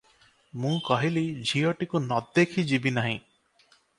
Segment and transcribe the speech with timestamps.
[0.63, 3.15] ମୁଁ କହିଲି ଝିଅଟିକୁ ନ ଦେଖି ଯିବି ନାହି।